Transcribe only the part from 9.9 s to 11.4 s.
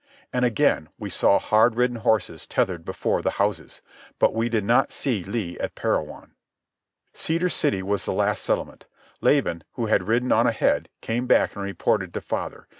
ridden on ahead, came